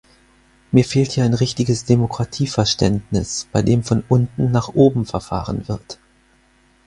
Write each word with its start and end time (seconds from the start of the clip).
Mir 0.71 0.83
fehlt 0.83 1.11
hier 1.11 1.25
ein 1.25 1.35
richtiges 1.35 1.85
Demokratieverständnis, 1.85 3.47
bei 3.51 3.61
dem 3.61 3.83
von 3.83 4.03
unten 4.09 4.49
nach 4.49 4.69
oben 4.69 5.05
verfahren 5.05 5.67
wird. 5.67 5.99